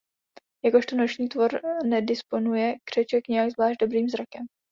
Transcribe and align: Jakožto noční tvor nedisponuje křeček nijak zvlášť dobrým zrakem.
Jakožto 0.65 0.95
noční 0.95 1.29
tvor 1.29 1.59
nedisponuje 1.85 2.75
křeček 2.89 3.27
nijak 3.27 3.49
zvlášť 3.51 3.79
dobrým 3.79 4.09
zrakem. 4.09 4.45